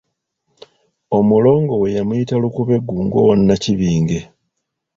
[1.17, 4.19] Omulongo we yamuyita Lukubeggu ng'owa Nnakibinge.